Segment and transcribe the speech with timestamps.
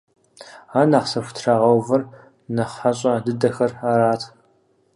[0.77, 2.01] Ар нэхъ зыхутрагъэувэр
[2.55, 4.21] нэхъ хьэщӀэ дыдэхэр арат.